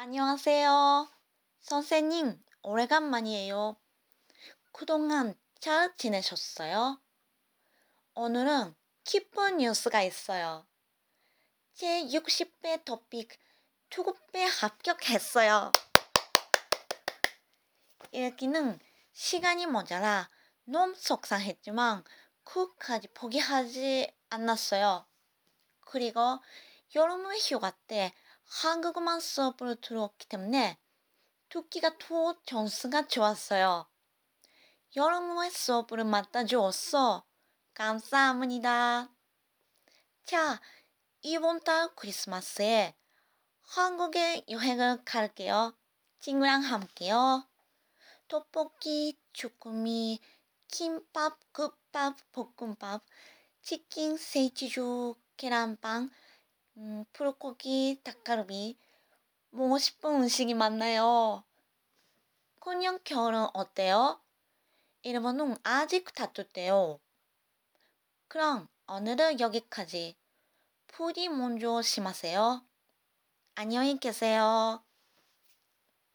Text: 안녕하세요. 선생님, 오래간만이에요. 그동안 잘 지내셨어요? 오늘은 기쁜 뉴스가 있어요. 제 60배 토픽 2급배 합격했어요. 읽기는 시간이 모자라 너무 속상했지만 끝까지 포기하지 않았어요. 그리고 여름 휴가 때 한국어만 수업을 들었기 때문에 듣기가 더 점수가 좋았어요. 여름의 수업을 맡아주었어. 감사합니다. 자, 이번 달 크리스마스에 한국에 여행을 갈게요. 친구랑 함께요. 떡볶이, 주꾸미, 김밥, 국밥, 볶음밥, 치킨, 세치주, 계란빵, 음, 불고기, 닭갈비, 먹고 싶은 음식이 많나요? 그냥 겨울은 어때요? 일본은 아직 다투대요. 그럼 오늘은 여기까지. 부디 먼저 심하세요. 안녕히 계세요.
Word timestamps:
안녕하세요. 0.00 1.10
선생님, 1.58 2.40
오래간만이에요. 2.62 3.76
그동안 4.70 5.34
잘 5.58 5.92
지내셨어요? 5.96 7.02
오늘은 8.14 8.76
기쁜 9.02 9.56
뉴스가 9.56 10.02
있어요. 10.02 10.64
제 11.74 12.04
60배 12.04 12.84
토픽 12.84 13.36
2급배 13.90 14.46
합격했어요. 14.60 15.72
읽기는 18.12 18.78
시간이 19.12 19.66
모자라 19.66 20.30
너무 20.62 20.94
속상했지만 20.94 22.04
끝까지 22.44 23.08
포기하지 23.08 24.14
않았어요. 24.30 25.08
그리고 25.80 26.38
여름 26.94 27.26
휴가 27.34 27.72
때 27.88 28.14
한국어만 28.48 29.20
수업을 29.20 29.80
들었기 29.80 30.26
때문에 30.26 30.78
듣기가 31.50 31.96
더 31.98 32.36
점수가 32.44 33.06
좋았어요. 33.08 33.86
여름의 34.96 35.50
수업을 35.50 36.04
맡아주었어. 36.04 37.24
감사합니다. 37.74 39.08
자, 40.24 40.60
이번 41.22 41.60
달 41.60 41.94
크리스마스에 41.94 42.94
한국에 43.62 44.44
여행을 44.48 45.04
갈게요. 45.04 45.76
친구랑 46.20 46.62
함께요. 46.62 47.46
떡볶이, 48.28 49.18
주꾸미, 49.32 50.20
김밥, 50.68 51.38
국밥, 51.52 52.16
볶음밥, 52.32 53.04
치킨, 53.62 54.16
세치주, 54.16 55.14
계란빵, 55.36 56.10
음, 56.80 57.04
불고기, 57.12 58.00
닭갈비, 58.04 58.78
먹고 59.50 59.78
싶은 59.78 60.22
음식이 60.22 60.54
많나요? 60.54 61.42
그냥 62.60 63.00
겨울은 63.02 63.48
어때요? 63.52 64.20
일본은 65.02 65.56
아직 65.64 66.14
다투대요. 66.14 67.00
그럼 68.28 68.68
오늘은 68.86 69.40
여기까지. 69.40 70.16
부디 70.86 71.28
먼저 71.28 71.82
심하세요. 71.82 72.62
안녕히 73.56 73.98
계세요. 73.98 74.80